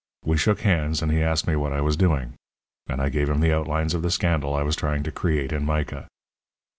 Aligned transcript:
We 0.25 0.35
shook 0.35 0.61
hands, 0.61 1.03
and 1.03 1.11
he 1.11 1.21
asked 1.21 1.45
me 1.45 1.55
what 1.55 1.71
I 1.73 1.79
was 1.81 1.95
doing, 1.95 2.33
and 2.87 2.99
I 2.99 3.09
gave 3.09 3.29
him 3.29 3.39
the 3.39 3.53
outlines 3.53 3.93
of 3.93 4.01
the 4.01 4.09
scandal 4.09 4.55
I 4.55 4.63
was 4.63 4.75
trying 4.75 5.03
to 5.03 5.11
create 5.11 5.51
in 5.51 5.63
mica. 5.63 6.07